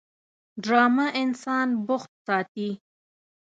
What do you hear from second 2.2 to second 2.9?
ساتي